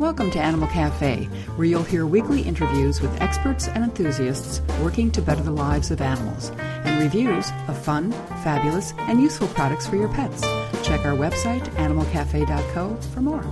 Welcome 0.00 0.30
to 0.30 0.40
Animal 0.40 0.66
Cafe, 0.68 1.24
where 1.56 1.66
you'll 1.66 1.82
hear 1.82 2.06
weekly 2.06 2.40
interviews 2.40 3.02
with 3.02 3.20
experts 3.20 3.68
and 3.68 3.84
enthusiasts 3.84 4.62
working 4.82 5.10
to 5.10 5.20
better 5.20 5.42
the 5.42 5.50
lives 5.50 5.90
of 5.90 6.00
animals, 6.00 6.52
and 6.58 7.02
reviews 7.02 7.50
of 7.68 7.76
fun, 7.76 8.10
fabulous, 8.42 8.94
and 9.00 9.20
useful 9.20 9.46
products 9.48 9.86
for 9.86 9.96
your 9.96 10.08
pets. 10.08 10.40
Check 10.82 11.04
our 11.04 11.12
website, 11.12 11.68
animalcafe.co, 11.74 12.94
for 13.12 13.20
more. 13.20 13.42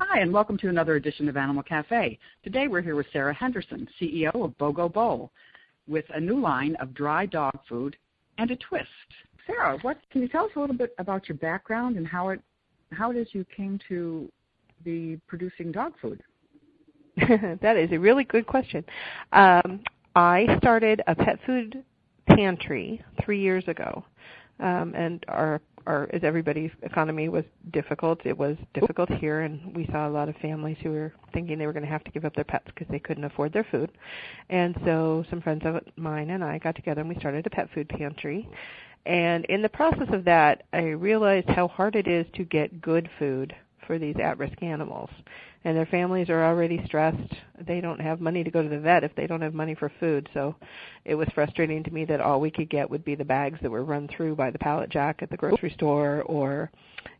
Hi, 0.00 0.20
and 0.20 0.32
welcome 0.32 0.56
to 0.56 0.70
another 0.70 0.96
edition 0.96 1.28
of 1.28 1.36
Animal 1.36 1.62
Cafe. 1.62 2.18
Today 2.42 2.68
we're 2.68 2.80
here 2.80 2.96
with 2.96 3.06
Sara 3.12 3.34
Henderson, 3.34 3.86
CEO 4.00 4.34
of 4.34 4.56
BOGO 4.56 4.90
Bowl, 4.90 5.30
with 5.86 6.06
a 6.14 6.18
new 6.20 6.40
line 6.40 6.74
of 6.76 6.94
dry 6.94 7.26
dog 7.26 7.58
food 7.68 7.98
and 8.38 8.50
a 8.50 8.56
twist. 8.56 8.88
Sara, 9.46 9.76
what 9.82 9.98
can 10.10 10.22
you 10.22 10.28
tell 10.28 10.46
us 10.46 10.52
a 10.56 10.60
little 10.60 10.74
bit 10.74 10.94
about 10.96 11.28
your 11.28 11.36
background 11.36 11.98
and 11.98 12.06
how 12.06 12.30
it 12.30 12.40
how 12.92 13.10
it 13.10 13.16
is 13.16 13.28
you 13.32 13.44
came 13.56 13.78
to 13.88 14.30
be 14.84 15.20
producing 15.26 15.72
dog 15.72 15.94
food? 16.00 16.22
that 17.60 17.76
is 17.76 17.92
a 17.92 17.98
really 17.98 18.24
good 18.24 18.46
question. 18.46 18.84
Um, 19.32 19.80
I 20.14 20.46
started 20.58 21.02
a 21.06 21.14
pet 21.14 21.38
food 21.46 21.84
pantry 22.28 23.02
three 23.24 23.40
years 23.40 23.64
ago, 23.68 24.04
um, 24.60 24.94
and 24.94 25.24
our 25.28 25.60
our 25.86 26.08
as 26.12 26.22
everybody's 26.22 26.70
economy 26.82 27.28
was 27.28 27.44
difficult. 27.72 28.20
It 28.24 28.36
was 28.36 28.56
difficult 28.72 29.10
here, 29.10 29.42
and 29.42 29.74
we 29.74 29.86
saw 29.86 30.08
a 30.08 30.10
lot 30.10 30.28
of 30.28 30.36
families 30.36 30.76
who 30.82 30.90
were 30.90 31.12
thinking 31.32 31.58
they 31.58 31.66
were 31.66 31.72
going 31.72 31.84
to 31.84 31.90
have 31.90 32.04
to 32.04 32.10
give 32.10 32.24
up 32.24 32.34
their 32.34 32.44
pets 32.44 32.66
because 32.66 32.86
they 32.88 32.98
couldn't 32.98 33.24
afford 33.24 33.52
their 33.52 33.66
food. 33.70 33.90
And 34.48 34.76
so, 34.84 35.24
some 35.28 35.40
friends 35.40 35.62
of 35.64 35.80
mine 35.96 36.30
and 36.30 36.44
I 36.44 36.58
got 36.58 36.76
together 36.76 37.00
and 37.00 37.08
we 37.08 37.16
started 37.16 37.46
a 37.46 37.50
pet 37.50 37.68
food 37.74 37.88
pantry. 37.88 38.48
And 39.06 39.44
in 39.46 39.62
the 39.62 39.68
process 39.68 40.08
of 40.12 40.24
that, 40.24 40.64
I 40.72 40.90
realized 40.90 41.48
how 41.48 41.68
hard 41.68 41.96
it 41.96 42.06
is 42.06 42.26
to 42.34 42.44
get 42.44 42.80
good 42.80 43.08
food 43.18 43.54
for 43.86 43.98
these 43.98 44.16
at-risk 44.22 44.62
animals. 44.62 45.10
And 45.64 45.76
their 45.76 45.86
families 45.86 46.28
are 46.28 46.44
already 46.44 46.82
stressed. 46.86 47.34
They 47.66 47.80
don't 47.80 48.00
have 48.00 48.20
money 48.20 48.42
to 48.42 48.50
go 48.50 48.62
to 48.62 48.68
the 48.68 48.78
vet 48.78 49.04
if 49.04 49.14
they 49.14 49.26
don't 49.26 49.40
have 49.40 49.54
money 49.54 49.74
for 49.74 49.92
food. 50.00 50.28
So 50.34 50.56
it 51.04 51.14
was 51.14 51.28
frustrating 51.34 51.84
to 51.84 51.90
me 51.92 52.04
that 52.06 52.20
all 52.20 52.40
we 52.40 52.50
could 52.50 52.68
get 52.68 52.90
would 52.90 53.04
be 53.04 53.14
the 53.14 53.24
bags 53.24 53.58
that 53.62 53.70
were 53.70 53.84
run 53.84 54.08
through 54.08 54.34
by 54.34 54.50
the 54.50 54.58
pallet 54.58 54.90
jack 54.90 55.22
at 55.22 55.30
the 55.30 55.36
grocery 55.36 55.70
store 55.70 56.22
or 56.22 56.70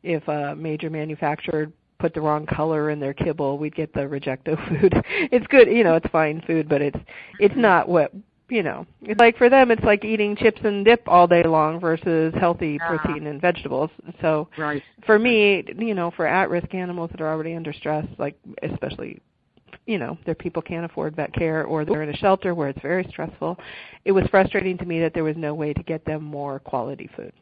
if 0.02 0.26
a 0.26 0.56
major 0.56 0.90
manufacturer 0.90 1.70
put 2.00 2.14
the 2.14 2.20
wrong 2.20 2.44
color 2.44 2.90
in 2.90 2.98
their 2.98 3.14
kibble, 3.14 3.58
we'd 3.58 3.76
get 3.76 3.94
the 3.94 4.00
rejecto 4.00 4.56
food. 4.80 4.92
it's 5.30 5.46
good, 5.46 5.68
you 5.68 5.84
know, 5.84 5.94
it's 5.94 6.08
fine 6.10 6.42
food, 6.46 6.68
but 6.68 6.82
it's 6.82 6.98
it's 7.38 7.52
mm-hmm. 7.52 7.62
not 7.62 7.88
what 7.88 8.12
you 8.52 8.62
know, 8.62 8.86
it's 9.00 9.18
like 9.18 9.38
for 9.38 9.48
them, 9.48 9.70
it's 9.70 9.82
like 9.82 10.04
eating 10.04 10.36
chips 10.36 10.60
and 10.62 10.84
dip 10.84 11.02
all 11.06 11.26
day 11.26 11.42
long 11.42 11.80
versus 11.80 12.34
healthy 12.38 12.78
yeah. 12.78 12.86
protein 12.86 13.26
and 13.26 13.40
vegetables. 13.40 13.88
So 14.20 14.46
right. 14.58 14.82
for 15.06 15.18
me, 15.18 15.64
you 15.78 15.94
know, 15.94 16.10
for 16.10 16.26
at-risk 16.26 16.74
animals 16.74 17.10
that 17.12 17.22
are 17.22 17.32
already 17.32 17.54
under 17.54 17.72
stress, 17.72 18.06
like 18.18 18.38
especially 18.62 19.22
you 19.86 19.98
know 19.98 20.18
their 20.26 20.34
people 20.34 20.60
can't 20.60 20.84
afford 20.84 21.16
vet 21.16 21.32
care 21.32 21.64
or 21.64 21.86
they're 21.86 22.02
in 22.02 22.10
a 22.10 22.16
shelter 22.18 22.54
where 22.54 22.68
it's 22.68 22.80
very 22.82 23.04
stressful 23.08 23.58
it 24.04 24.12
was 24.12 24.24
frustrating 24.30 24.78
to 24.78 24.84
me 24.84 25.00
that 25.00 25.12
there 25.12 25.24
was 25.24 25.36
no 25.36 25.54
way 25.54 25.72
to 25.72 25.82
get 25.82 26.04
them 26.04 26.22
more 26.22 26.60
quality 26.60 27.10
food 27.16 27.32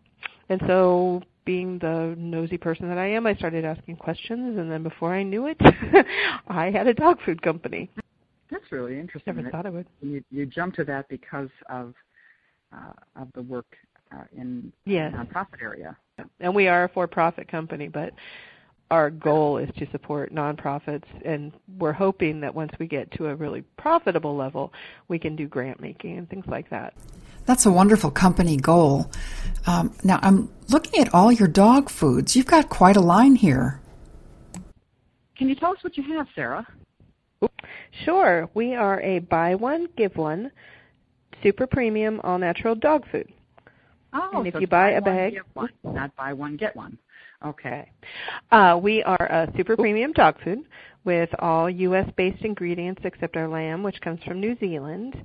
and 0.49 0.59
so 0.67 1.21
being 1.45 1.79
the 1.81 2.15
nosy 2.17 2.57
person 2.57 2.89
that 2.89 2.97
i 2.97 3.07
am 3.07 3.27
i 3.27 3.35
started 3.35 3.63
asking 3.63 3.95
questions 3.95 4.57
and 4.57 4.73
then 4.73 4.83
before 4.83 5.13
i 5.13 5.23
knew 5.23 5.49
it 5.49 5.59
i 6.49 6.71
had 6.71 6.87
a 6.87 6.95
dog 6.95 7.19
food 7.27 7.43
company 7.43 7.91
that's 8.51 8.71
really 8.71 8.99
interesting. 8.99 9.37
Never 9.37 9.51
thought 9.51 9.67
I 9.67 9.71
would. 9.71 9.87
You, 10.03 10.23
you 10.31 10.47
jumped 10.47 10.77
to 10.77 10.85
that 10.85 11.09
because 11.09 11.51
of 11.69 11.95
uh, 12.73 12.93
of 13.17 13.29
the 13.33 13.43
work 13.43 13.77
uh, 14.13 14.25
in 14.37 14.73
yes. 14.85 15.13
the 15.13 15.19
nonprofit 15.19 15.63
area. 15.63 15.97
And 16.41 16.55
we 16.55 16.69
are 16.69 16.85
a 16.85 16.89
for-profit 16.89 17.49
company, 17.49 17.89
but 17.89 18.13
our 18.91 19.09
goal 19.09 19.59
is 19.59 19.71
to 19.77 19.89
support 19.91 20.35
nonprofits, 20.35 21.05
and 21.25 21.53
we're 21.79 21.93
hoping 21.93 22.41
that 22.41 22.55
once 22.55 22.73
we 22.79 22.87
get 22.87 23.11
to 23.13 23.29
a 23.29 23.35
really 23.35 23.63
profitable 23.77 24.37
level, 24.37 24.73
we 25.09 25.19
can 25.19 25.37
do 25.37 25.47
grant 25.47 25.81
making 25.81 26.19
and 26.19 26.29
things 26.29 26.47
like 26.47 26.69
that. 26.71 26.95
That's 27.47 27.67
a 27.67 27.71
wonderful 27.71 28.11
company 28.11 28.57
goal. 28.57 29.11
Um, 29.67 29.95
now, 30.05 30.19
I'm 30.23 30.53
looking 30.69 31.01
at 31.01 31.15
all 31.15 31.33
your 31.33 31.49
dog 31.49 31.89
foods. 31.89 32.37
You've 32.37 32.47
got 32.47 32.69
quite 32.69 32.97
a 32.97 33.01
line 33.01 33.37
here. 33.37 33.81
Can 35.37 35.49
you 35.49 35.55
tell 35.55 35.73
us 35.73 35.79
what 35.83 35.97
you 35.97 36.03
have, 36.15 36.27
Sara? 36.35 36.67
Sure. 38.05 38.49
We 38.55 38.75
are 38.75 39.01
a 39.01 39.21
buy 39.21 39.55
one, 39.55 39.89
give 39.97 40.17
one, 40.17 40.51
super 41.43 41.67
premium, 41.67 42.21
all 42.23 42.39
natural 42.39 42.75
dog 42.75 43.05
food. 43.11 43.33
Oh, 44.13 44.31
and 44.39 44.47
if 44.47 44.55
so 44.55 44.61
you 44.61 44.67
buy, 44.67 44.93
a 44.93 45.01
bag, 45.01 45.39
one, 45.55 45.71
not 45.85 46.15
buy 46.17 46.33
one 46.33 46.57
get 46.57 46.75
one. 46.75 46.99
Okay. 47.45 47.91
Uh, 48.51 48.79
we 48.83 49.03
are 49.05 49.27
a 49.27 49.53
super 49.57 49.77
premium 49.77 50.13
dog 50.13 50.37
food 50.43 50.61
with 51.05 51.31
all 51.39 51.71
U.S. 51.71 52.09
based 52.17 52.45
ingredients 52.45 53.01
except 53.05 53.37
our 53.37 53.49
lamb, 53.49 53.83
which 53.83 54.01
comes 54.01 54.21
from 54.25 54.41
New 54.41 54.57
Zealand. 54.59 55.17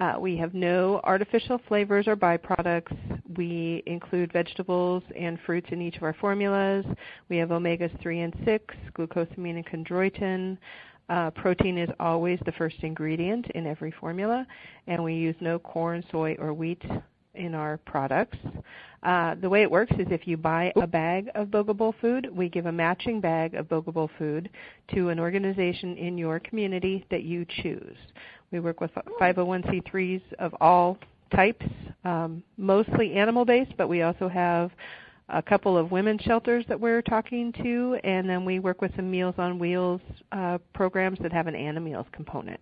Uh, 0.00 0.14
we 0.18 0.36
have 0.36 0.54
no 0.54 1.00
artificial 1.02 1.60
flavors 1.66 2.06
or 2.06 2.16
byproducts. 2.16 2.96
We 3.36 3.82
include 3.86 4.32
vegetables 4.32 5.02
and 5.18 5.38
fruits 5.44 5.68
in 5.72 5.82
each 5.82 5.96
of 5.96 6.04
our 6.04 6.14
formulas. 6.14 6.86
We 7.28 7.36
have 7.38 7.48
omegas 7.48 8.00
3 8.00 8.20
and 8.20 8.34
6, 8.44 8.74
glucosamine 8.96 9.56
and 9.56 9.66
chondroitin. 9.66 10.56
Uh, 11.08 11.30
protein 11.30 11.78
is 11.78 11.88
always 12.00 12.38
the 12.44 12.52
first 12.52 12.76
ingredient 12.82 13.46
in 13.54 13.66
every 13.66 13.90
formula, 13.90 14.46
and 14.86 15.02
we 15.02 15.14
use 15.14 15.36
no 15.40 15.58
corn, 15.58 16.04
soy, 16.10 16.36
or 16.38 16.52
wheat 16.52 16.82
in 17.34 17.54
our 17.54 17.78
products. 17.78 18.36
Uh, 19.02 19.36
the 19.36 19.48
way 19.48 19.62
it 19.62 19.70
works 19.70 19.92
is 19.98 20.06
if 20.10 20.26
you 20.26 20.36
buy 20.36 20.72
a 20.76 20.86
bag 20.86 21.30
of 21.34 21.50
Bowl 21.50 21.94
food, 22.00 22.28
we 22.34 22.48
give 22.48 22.66
a 22.66 22.72
matching 22.72 23.20
bag 23.20 23.54
of 23.54 23.68
Bowl 23.68 24.10
food 24.18 24.50
to 24.94 25.08
an 25.08 25.20
organization 25.20 25.96
in 25.96 26.18
your 26.18 26.40
community 26.40 27.04
that 27.10 27.22
you 27.22 27.46
choose. 27.62 27.96
We 28.50 28.60
work 28.60 28.80
with 28.80 28.90
501c3s 29.20 30.22
of 30.38 30.54
all 30.60 30.98
types, 31.34 31.66
um, 32.04 32.42
mostly 32.56 33.14
animal 33.14 33.44
based, 33.44 33.76
but 33.76 33.88
we 33.88 34.02
also 34.02 34.28
have 34.28 34.72
a 35.28 35.42
couple 35.42 35.76
of 35.76 35.90
women's 35.90 36.22
shelters 36.22 36.64
that 36.68 36.78
we're 36.78 37.02
talking 37.02 37.52
to, 37.62 37.98
and 38.04 38.28
then 38.28 38.44
we 38.44 38.58
work 38.58 38.80
with 38.80 38.94
some 38.96 39.10
Meals 39.10 39.34
on 39.38 39.58
Wheels 39.58 40.00
uh, 40.32 40.58
programs 40.74 41.18
that 41.20 41.32
have 41.32 41.46
an 41.46 41.54
Animeals 41.54 42.06
component. 42.12 42.60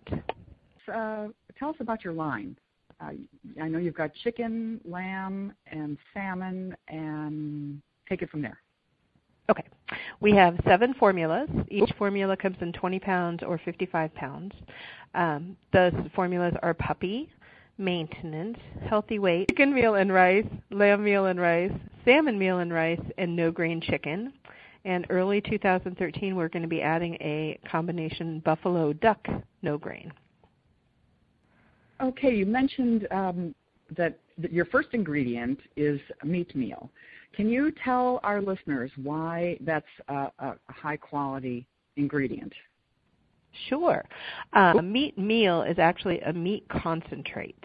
Uh, 0.93 1.27
tell 1.57 1.69
us 1.69 1.75
about 1.79 2.03
your 2.03 2.13
line. 2.13 2.57
Uh, 2.99 3.11
I 3.61 3.67
know 3.67 3.77
you've 3.77 3.95
got 3.95 4.11
chicken, 4.23 4.81
lamb, 4.83 5.53
and 5.67 5.97
salmon, 6.13 6.75
and 6.87 7.81
take 8.09 8.21
it 8.21 8.29
from 8.29 8.41
there. 8.41 8.59
Okay. 9.49 9.63
We 10.19 10.33
have 10.33 10.59
seven 10.65 10.93
formulas. 10.95 11.49
Each 11.69 11.89
formula 11.97 12.35
comes 12.35 12.57
in 12.59 12.73
20 12.73 12.99
pounds 12.99 13.43
or 13.43 13.59
55 13.63 14.13
pounds. 14.15 14.53
Um, 15.13 15.55
the 15.71 16.09
formulas 16.15 16.53
are 16.61 16.73
puppy, 16.73 17.29
maintenance, 17.77 18.57
healthy 18.87 19.19
weight, 19.19 19.49
chicken 19.49 19.73
meal 19.73 19.95
and 19.95 20.11
rice, 20.11 20.45
lamb 20.71 21.03
meal 21.03 21.27
and 21.27 21.39
rice, 21.39 21.71
salmon 22.05 22.37
meal 22.37 22.59
and 22.59 22.73
rice, 22.73 23.01
and 23.17 23.35
no 23.35 23.51
grain 23.51 23.81
chicken. 23.81 24.33
And 24.85 25.05
early 25.09 25.41
2013, 25.41 26.35
we're 26.35 26.47
going 26.47 26.61
to 26.61 26.67
be 26.67 26.81
adding 26.81 27.15
a 27.15 27.59
combination 27.69 28.39
buffalo 28.39 28.93
duck 28.93 29.27
no 29.61 29.77
grain. 29.77 30.11
Okay, 32.01 32.35
you 32.35 32.45
mentioned 32.45 33.07
um, 33.11 33.55
that 33.95 34.19
your 34.51 34.65
first 34.65 34.89
ingredient 34.93 35.59
is 35.75 35.99
meat 36.23 36.55
meal. 36.55 36.89
Can 37.35 37.49
you 37.49 37.73
tell 37.83 38.19
our 38.23 38.41
listeners 38.41 38.91
why 39.01 39.57
that's 39.61 39.85
a, 40.07 40.31
a 40.39 40.55
high 40.69 40.97
quality 40.97 41.67
ingredient? 41.95 42.53
Sure. 43.67 44.05
Uh, 44.53 44.81
meat 44.81 45.17
meal 45.17 45.63
is 45.63 45.79
actually 45.79 46.19
a 46.21 46.33
meat 46.33 46.65
concentrate. 46.69 47.63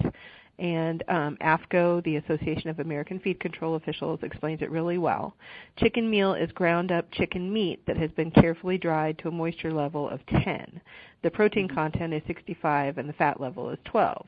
And 0.59 1.03
um, 1.09 1.37
AAFCO, 1.41 2.05
the 2.05 2.17
Association 2.17 2.69
of 2.69 2.79
American 2.79 3.19
Feed 3.21 3.41
Control 3.41 3.75
Officials, 3.75 4.21
explains 4.23 4.63
it 4.63 4.71
really 4.71 4.99
well. 4.99 5.35
Chicken 5.77 6.09
meal 6.09 6.35
is 6.35 6.53
ground 6.53 6.93
up 6.93 7.11
chicken 7.13 7.53
meat 7.53 7.85
that 7.87 7.97
has 7.97 8.11
been 8.13 8.31
carefully 8.31 8.79
dried 8.79 9.19
to 9.19 9.29
a 9.29 9.33
moisture 9.33 9.73
level 9.73 10.09
of 10.09 10.21
10. 10.27 10.81
The 11.23 11.31
protein 11.31 11.67
mm-hmm. 11.67 11.75
content 11.75 12.15
is 12.15 12.23
65 12.27 12.99
and 12.99 13.09
the 13.09 13.15
fat 13.15 13.41
level 13.41 13.71
is 13.71 13.79
12. 13.87 14.27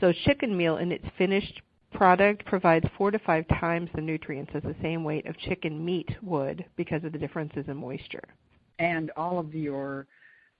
So 0.00 0.12
chicken 0.24 0.56
meal 0.56 0.76
in 0.76 0.92
its 0.92 1.04
finished 1.16 1.60
product 1.92 2.44
provides 2.46 2.86
four 2.96 3.10
to 3.10 3.18
five 3.18 3.46
times 3.60 3.90
the 3.94 4.00
nutrients 4.00 4.52
as 4.54 4.62
the 4.62 4.76
same 4.82 5.04
weight 5.04 5.26
of 5.26 5.36
chicken 5.38 5.84
meat 5.84 6.08
would 6.22 6.64
because 6.76 7.02
of 7.04 7.12
the 7.12 7.18
differences 7.18 7.64
in 7.68 7.76
moisture. 7.76 8.24
And 8.78 9.10
all 9.16 9.38
of 9.38 9.54
your 9.54 10.06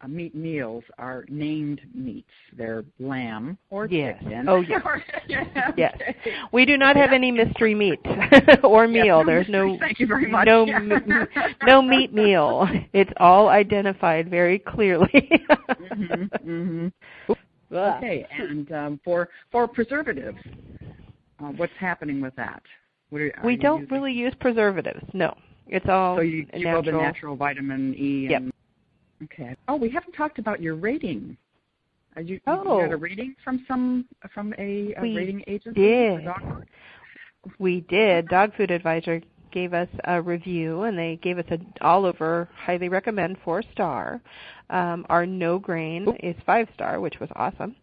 uh, 0.02 0.08
meat 0.08 0.34
meals 0.34 0.84
are 0.98 1.24
named 1.28 1.80
meats. 1.94 2.28
They're 2.56 2.84
lamb 2.98 3.56
or 3.70 3.86
yes. 3.86 4.18
chicken. 4.22 4.48
Oh 4.48 4.60
yes. 4.60 4.82
yes. 5.76 5.96
We 6.52 6.64
do 6.64 6.76
not 6.76 6.96
have 6.96 7.12
any 7.12 7.30
mystery 7.30 7.74
meat 7.74 8.00
or 8.64 8.88
meal. 8.88 9.20
no 9.20 9.26
There's 9.26 9.48
no 9.48 9.76
Thank 9.78 10.00
you 10.00 10.06
very 10.06 10.26
much. 10.28 10.46
no 10.46 10.64
m- 10.68 11.28
no 11.64 11.82
meat 11.82 12.12
meal. 12.12 12.68
It's 12.92 13.12
all 13.18 13.48
identified 13.48 14.28
very 14.28 14.58
clearly. 14.58 15.30
mm-hmm, 15.70 16.50
mm-hmm. 16.50 17.32
Okay, 17.74 18.26
and 18.30 18.70
um, 18.72 19.00
for 19.02 19.30
for 19.50 19.66
preservatives, 19.66 20.38
uh, 21.40 21.46
what's 21.56 21.72
happening 21.78 22.20
with 22.20 22.34
that? 22.36 22.62
Are, 23.12 23.32
are 23.38 23.46
we 23.46 23.56
don't 23.56 23.82
using? 23.82 23.94
really 23.94 24.12
use 24.12 24.34
preservatives. 24.40 25.04
No 25.14 25.34
It's 25.68 25.86
all 25.88 26.16
so 26.16 26.22
you, 26.22 26.46
you 26.54 26.64
natural. 26.64 26.82
the 26.82 26.92
natural 26.92 27.36
vitamin 27.36 27.94
E. 27.94 28.28
Yep. 28.30 28.51
Okay. 29.24 29.56
Oh, 29.68 29.76
we 29.76 29.90
haven't 29.90 30.12
talked 30.12 30.38
about 30.38 30.60
your 30.60 30.74
rating. 30.74 31.36
You, 32.20 32.40
oh. 32.46 32.78
you 32.78 32.86
got 32.86 32.92
a 32.92 32.96
rating 32.96 33.34
from 33.42 33.64
some 33.66 34.04
from 34.34 34.52
a, 34.58 34.94
a 34.98 35.00
rating 35.00 35.44
agency? 35.46 35.80
Did. 35.80 36.20
We 37.58 37.80
did. 37.82 38.28
Dog 38.28 38.54
Food 38.56 38.70
Advisor 38.70 39.20
gave 39.50 39.74
us 39.74 39.88
a 40.04 40.20
review, 40.20 40.82
and 40.82 40.98
they 40.98 41.18
gave 41.22 41.38
us 41.38 41.44
an 41.48 41.72
all 41.80 42.04
over 42.04 42.48
highly 42.54 42.88
recommend 42.88 43.36
four 43.44 43.62
star. 43.72 44.20
Um, 44.70 45.06
our 45.08 45.26
no 45.26 45.58
grain 45.58 46.06
is 46.22 46.34
five 46.44 46.68
star, 46.74 47.00
which 47.00 47.20
was 47.20 47.28
awesome. 47.36 47.76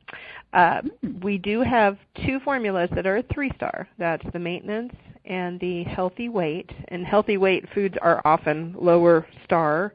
Uh, 0.54 0.82
we 1.22 1.38
do 1.38 1.62
have 1.62 1.98
two 2.26 2.40
formulas 2.40 2.90
that 2.96 3.06
are 3.06 3.22
three 3.34 3.52
star. 3.56 3.88
That's 3.98 4.26
the 4.34 4.40
maintenance 4.40 4.94
and 5.26 5.60
the 5.60 5.84
healthy 5.84 6.30
weight. 6.30 6.70
And 6.90 7.06
healthy 7.06 7.38
weight 7.38 7.66
foods 7.74 7.96
are 8.02 8.22
often 8.26 8.76
lower 8.80 9.26
star, 9.46 9.94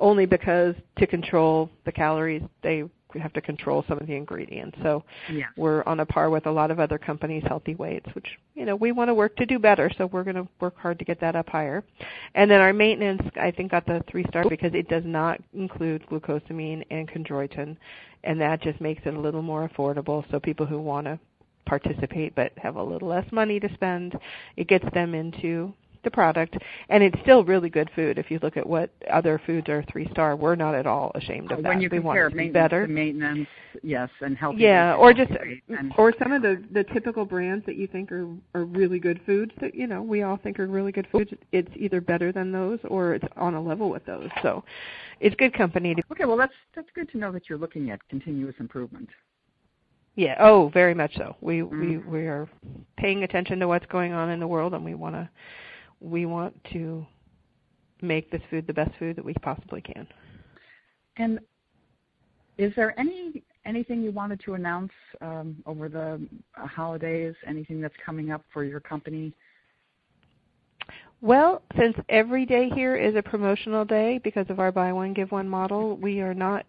only 0.00 0.26
because 0.26 0.74
to 0.98 1.06
control 1.06 1.70
the 1.84 1.92
calories 1.92 2.42
they 2.62 2.84
have 3.18 3.32
to 3.32 3.40
control 3.40 3.84
some 3.88 3.98
of 3.98 4.06
the 4.06 4.14
ingredients. 4.14 4.78
So 4.82 5.02
yeah. 5.32 5.46
we're 5.56 5.82
on 5.84 6.00
a 6.00 6.06
par 6.06 6.30
with 6.30 6.46
a 6.46 6.50
lot 6.50 6.70
of 6.70 6.78
other 6.78 6.98
companies' 6.98 7.42
healthy 7.46 7.74
weights, 7.74 8.08
which 8.14 8.26
you 8.54 8.64
know 8.64 8.76
we 8.76 8.92
want 8.92 9.08
to 9.08 9.14
work 9.14 9.34
to 9.36 9.46
do 9.46 9.58
better. 9.58 9.90
So 9.98 10.06
we're 10.06 10.24
going 10.24 10.36
to 10.36 10.48
work 10.60 10.76
hard 10.76 10.98
to 11.00 11.04
get 11.04 11.20
that 11.20 11.34
up 11.34 11.48
higher. 11.48 11.82
And 12.34 12.50
then 12.50 12.60
our 12.60 12.72
maintenance, 12.72 13.22
I 13.36 13.50
think, 13.50 13.72
got 13.72 13.86
the 13.86 14.04
three 14.10 14.24
star 14.28 14.48
because 14.48 14.74
it 14.74 14.88
does 14.88 15.04
not 15.04 15.40
include 15.54 16.06
glucosamine 16.06 16.84
and 16.90 17.08
chondroitin, 17.08 17.76
and 18.24 18.40
that 18.40 18.62
just 18.62 18.80
makes 18.80 19.02
it 19.04 19.14
a 19.14 19.20
little 19.20 19.42
more 19.42 19.68
affordable. 19.68 20.24
So 20.30 20.38
people 20.38 20.66
who 20.66 20.80
want 20.80 21.06
to 21.06 21.18
participate 21.66 22.34
but 22.34 22.52
have 22.56 22.76
a 22.76 22.82
little 22.82 23.08
less 23.08 23.30
money 23.32 23.60
to 23.60 23.72
spend, 23.74 24.18
it 24.56 24.68
gets 24.68 24.84
them 24.92 25.14
into 25.14 25.72
the 26.04 26.10
product 26.10 26.56
and 26.88 27.02
it's 27.02 27.18
still 27.22 27.44
really 27.44 27.68
good 27.68 27.90
food 27.94 28.18
if 28.18 28.30
you 28.30 28.38
look 28.42 28.56
at 28.56 28.66
what 28.66 28.90
other 29.10 29.40
foods 29.46 29.68
are 29.68 29.84
three 29.90 30.08
star. 30.10 30.36
We're 30.36 30.56
not 30.56 30.74
at 30.74 30.86
all 30.86 31.12
ashamed 31.14 31.52
of 31.52 31.62
that. 31.62 31.68
when 31.68 31.80
you 31.80 31.88
we 31.90 31.98
compare 31.98 32.24
want 32.24 32.32
to 32.32 32.36
be 32.36 32.44
maintenance 32.44 32.52
better. 32.52 32.86
to 32.86 32.92
maintenance 32.92 33.48
yes 33.82 34.10
and 34.20 34.36
healthy 34.36 34.62
yeah 34.62 34.94
or 34.94 35.12
just 35.12 35.30
and, 35.68 35.92
or 35.96 36.12
some 36.18 36.32
of 36.32 36.42
the 36.42 36.62
the 36.72 36.84
typical 36.92 37.24
brands 37.24 37.64
that 37.66 37.76
you 37.76 37.86
think 37.86 38.10
are 38.10 38.28
are 38.54 38.64
really 38.64 38.98
good 38.98 39.20
foods 39.24 39.52
that 39.60 39.74
you 39.74 39.86
know 39.86 40.02
we 40.02 40.22
all 40.22 40.36
think 40.36 40.58
are 40.58 40.66
really 40.66 40.92
good 40.92 41.06
foods 41.12 41.30
it's 41.52 41.70
either 41.76 42.00
better 42.00 42.32
than 42.32 42.50
those 42.52 42.78
or 42.88 43.14
it's 43.14 43.24
on 43.36 43.54
a 43.54 43.60
level 43.60 43.90
with 43.90 44.04
those. 44.06 44.28
So 44.42 44.64
it's 45.20 45.36
good 45.36 45.54
company 45.54 45.94
to 45.94 46.02
okay 46.12 46.24
well 46.24 46.36
that's 46.36 46.52
that's 46.74 46.88
good 46.94 47.10
to 47.12 47.18
know 47.18 47.32
that 47.32 47.48
you're 47.48 47.58
looking 47.58 47.90
at 47.90 48.06
continuous 48.08 48.54
improvement. 48.58 49.08
Yeah. 50.16 50.36
Oh 50.40 50.70
very 50.74 50.94
much 50.94 51.16
so. 51.16 51.36
We 51.40 51.58
mm-hmm. 51.58 51.80
we 51.80 51.98
we 51.98 52.26
are 52.26 52.48
paying 52.96 53.22
attention 53.22 53.58
to 53.60 53.68
what's 53.68 53.86
going 53.86 54.12
on 54.12 54.30
in 54.30 54.40
the 54.40 54.46
world 54.46 54.74
and 54.74 54.84
we 54.84 54.94
want 54.94 55.14
to 55.14 55.28
we 56.00 56.26
want 56.26 56.54
to 56.72 57.06
make 58.02 58.30
this 58.30 58.42
food 58.50 58.66
the 58.66 58.72
best 58.72 58.90
food 58.98 59.16
that 59.16 59.24
we 59.24 59.34
possibly 59.34 59.80
can. 59.80 60.06
And 61.16 61.38
is 62.58 62.72
there 62.76 62.98
any 62.98 63.42
anything 63.66 64.02
you 64.02 64.10
wanted 64.10 64.40
to 64.44 64.54
announce 64.54 64.92
um, 65.20 65.56
over 65.66 65.88
the 65.88 66.26
holidays? 66.54 67.34
Anything 67.46 67.80
that's 67.80 67.94
coming 68.04 68.30
up 68.30 68.42
for 68.52 68.64
your 68.64 68.80
company? 68.80 69.32
Well, 71.22 71.62
since 71.78 71.96
every 72.08 72.46
day 72.46 72.70
here 72.70 72.96
is 72.96 73.14
a 73.14 73.22
promotional 73.22 73.84
day 73.84 74.18
because 74.24 74.46
of 74.48 74.58
our 74.58 74.72
buy 74.72 74.92
one 74.92 75.12
give 75.12 75.30
one 75.30 75.48
model, 75.48 75.96
we 75.98 76.20
are 76.20 76.32
not 76.32 76.64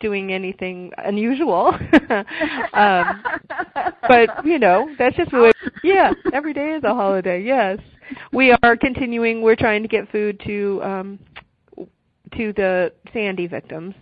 doing 0.00 0.32
anything 0.32 0.92
unusual. 0.98 1.68
um, 2.72 3.22
but 4.08 4.44
you 4.44 4.58
know, 4.58 4.94
that's 4.98 5.16
just 5.16 5.32
what. 5.32 5.54
Yeah, 5.84 6.12
every 6.32 6.52
day 6.52 6.72
is 6.72 6.84
a 6.84 6.94
holiday. 6.94 7.42
Yes, 7.42 7.78
we 8.32 8.56
are 8.62 8.76
continuing. 8.76 9.42
We're 9.42 9.56
trying 9.56 9.82
to 9.82 9.88
get 9.88 10.10
food 10.10 10.40
to 10.46 10.80
um, 10.82 11.18
to 12.36 12.52
the 12.52 12.92
Sandy 13.12 13.46
victims 13.46 13.94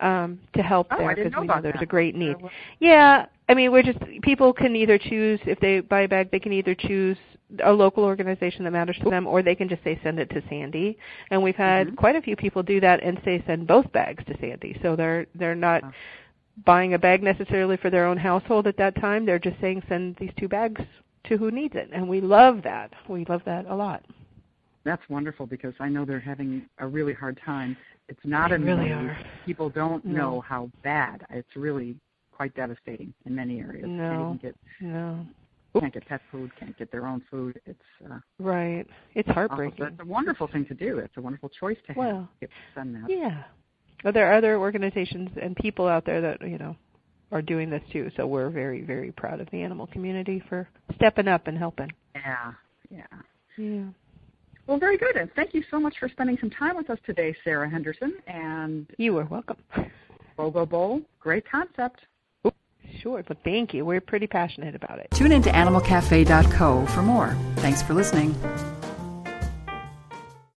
um, 0.00 0.38
to 0.54 0.62
help 0.62 0.88
oh, 0.90 0.98
there 0.98 1.14
because 1.14 1.32
we 1.38 1.46
know 1.46 1.60
there's 1.60 1.74
that. 1.74 1.82
a 1.82 1.86
great 1.86 2.14
need. 2.14 2.36
Yeah, 2.80 3.26
I 3.48 3.54
mean, 3.54 3.72
we're 3.72 3.82
just 3.82 3.98
people 4.22 4.52
can 4.52 4.76
either 4.76 4.98
choose 4.98 5.40
if 5.46 5.58
they 5.60 5.80
buy 5.80 6.02
a 6.02 6.08
bag, 6.08 6.30
they 6.30 6.40
can 6.40 6.52
either 6.52 6.74
choose 6.74 7.16
a 7.64 7.72
local 7.72 8.04
organization 8.04 8.64
that 8.64 8.72
matters 8.72 8.96
to 9.02 9.10
them, 9.10 9.26
or 9.26 9.42
they 9.42 9.54
can 9.54 9.68
just 9.68 9.82
say 9.84 9.98
send 10.02 10.18
it 10.18 10.28
to 10.30 10.42
Sandy. 10.48 10.98
And 11.30 11.42
we've 11.42 11.56
had 11.56 11.86
mm-hmm. 11.86 11.96
quite 11.96 12.16
a 12.16 12.22
few 12.22 12.36
people 12.36 12.62
do 12.62 12.80
that 12.80 13.02
and 13.02 13.20
say 13.24 13.42
send 13.46 13.66
both 13.66 13.90
bags 13.92 14.24
to 14.26 14.36
Sandy. 14.40 14.78
So 14.82 14.96
they're 14.96 15.26
they're 15.34 15.54
not 15.54 15.82
buying 16.64 16.94
a 16.94 16.98
bag 16.98 17.22
necessarily 17.22 17.76
for 17.76 17.90
their 17.90 18.06
own 18.06 18.16
household 18.16 18.66
at 18.66 18.76
that 18.78 18.96
time. 18.96 19.26
They're 19.26 19.38
just 19.38 19.60
saying 19.60 19.82
send 19.88 20.16
these 20.18 20.32
two 20.38 20.48
bags 20.48 20.80
to 21.28 21.36
who 21.36 21.50
needs 21.50 21.74
it, 21.74 21.90
and 21.92 22.08
we 22.08 22.20
love 22.20 22.62
that. 22.64 22.92
We 23.08 23.24
love 23.28 23.42
that 23.46 23.66
a 23.66 23.74
lot. 23.74 24.04
That's 24.84 25.02
wonderful 25.08 25.46
because 25.46 25.74
I 25.80 25.88
know 25.88 26.04
they're 26.04 26.20
having 26.20 26.68
a 26.78 26.86
really 26.86 27.12
hard 27.12 27.40
time. 27.44 27.76
It's 28.08 28.20
not 28.24 28.50
they 28.50 28.56
a 28.56 28.58
really 28.58 28.92
are. 28.92 29.18
People 29.44 29.68
don't 29.68 30.04
no. 30.04 30.16
know 30.16 30.40
how 30.40 30.70
bad. 30.84 31.26
It's 31.30 31.56
really 31.56 31.96
quite 32.30 32.54
devastating 32.54 33.12
in 33.24 33.34
many 33.34 33.60
areas. 33.60 33.86
No. 33.88 34.38
Can't 34.40 34.42
get, 34.42 34.56
no 34.80 35.26
can't 35.80 35.92
get 35.92 36.06
pet 36.06 36.20
food, 36.30 36.50
can't 36.58 36.76
get 36.78 36.90
their 36.90 37.06
own 37.06 37.22
food. 37.30 37.60
It's 37.66 37.78
uh, 38.10 38.18
right. 38.38 38.86
It's 39.14 39.28
heartbreaking. 39.28 39.84
It's 39.84 40.00
a 40.00 40.04
wonderful 40.04 40.48
thing 40.48 40.64
to 40.66 40.74
do. 40.74 40.98
It's 40.98 41.16
a 41.16 41.20
wonderful 41.20 41.48
choice 41.48 41.76
to 41.86 41.92
have. 41.92 41.96
Well, 41.96 42.28
to 42.40 42.48
send 42.74 42.94
that. 42.94 43.08
Yeah. 43.08 43.44
Well, 44.04 44.12
there 44.12 44.30
are 44.30 44.34
other 44.34 44.58
organizations 44.58 45.30
and 45.40 45.56
people 45.56 45.86
out 45.86 46.04
there 46.04 46.20
that 46.20 46.40
you 46.42 46.58
know 46.58 46.76
are 47.32 47.42
doing 47.42 47.70
this 47.70 47.82
too. 47.92 48.10
So 48.16 48.26
we're 48.26 48.50
very, 48.50 48.82
very 48.82 49.12
proud 49.12 49.40
of 49.40 49.48
the 49.50 49.62
animal 49.62 49.86
community 49.88 50.42
for 50.48 50.68
stepping 50.94 51.28
up 51.28 51.46
and 51.46 51.58
helping. 51.58 51.90
Yeah. 52.14 52.52
Yeah. 52.90 53.04
Yeah. 53.58 53.84
Well, 54.66 54.78
very 54.78 54.98
good. 54.98 55.16
And 55.16 55.30
thank 55.34 55.54
you 55.54 55.62
so 55.70 55.78
much 55.78 55.94
for 55.98 56.08
spending 56.08 56.38
some 56.40 56.50
time 56.50 56.76
with 56.76 56.90
us 56.90 56.98
today, 57.06 57.34
Sara 57.44 57.68
Henderson. 57.68 58.14
And 58.26 58.86
you 58.98 59.16
are 59.18 59.24
welcome. 59.24 59.56
Bogo 60.38 60.68
Bowl, 60.68 61.00
great 61.20 61.48
concept. 61.48 62.00
Sure, 63.00 63.22
but 63.26 63.38
thank 63.44 63.74
you. 63.74 63.84
We're 63.84 64.00
pretty 64.00 64.26
passionate 64.26 64.74
about 64.74 64.98
it. 64.98 65.08
Tune 65.12 65.32
in 65.32 65.42
to 65.42 65.50
animalcafe.co 65.50 66.86
for 66.86 67.02
more. 67.02 67.36
Thanks 67.56 67.82
for 67.82 67.94
listening. 67.94 68.34